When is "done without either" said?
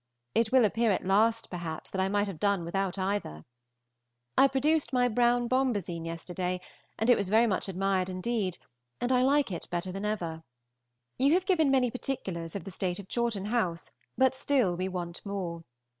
2.39-3.45